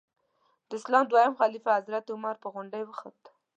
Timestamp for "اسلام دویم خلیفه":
0.79-1.71